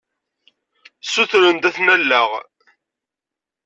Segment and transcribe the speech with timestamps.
[1.01, 2.29] Ssutren-d ad ten-alleɣ.